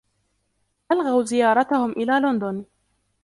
[0.91, 2.65] ألغوا زيارتهم إلى لندن.